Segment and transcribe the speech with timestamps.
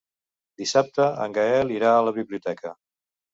[0.61, 2.75] Dissabte en Gaël irà a la biblioteca.